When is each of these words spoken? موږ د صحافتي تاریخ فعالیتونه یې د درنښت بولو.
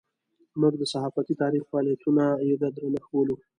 موږ 0.59 0.73
د 0.77 0.83
صحافتي 0.91 1.33
تاریخ 1.41 1.63
فعالیتونه 1.69 2.23
یې 2.47 2.55
د 2.61 2.63
درنښت 2.75 3.07
بولو. 3.11 3.35